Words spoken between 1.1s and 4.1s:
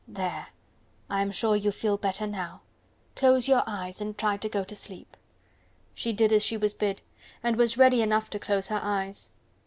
I am sure you feel better now. Close your eyes